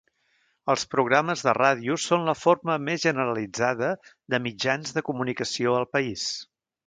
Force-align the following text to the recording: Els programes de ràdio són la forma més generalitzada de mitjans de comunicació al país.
Els 0.73 0.85
programes 0.93 1.43
de 1.47 1.53
ràdio 1.57 1.97
són 2.05 2.25
la 2.29 2.35
forma 2.45 2.77
més 2.87 3.05
generalitzada 3.09 3.91
de 4.35 4.39
mitjans 4.49 4.97
de 4.99 5.07
comunicació 5.11 5.79
al 5.83 5.89
país. 5.97 6.27